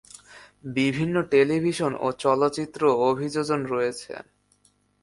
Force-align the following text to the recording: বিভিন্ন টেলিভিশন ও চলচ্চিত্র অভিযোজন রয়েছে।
বিভিন্ন 0.77 1.15
টেলিভিশন 1.31 1.91
ও 2.01 2.07
চলচ্চিত্র 2.23 2.81
অভিযোজন 3.09 3.61
রয়েছে। 3.65 4.13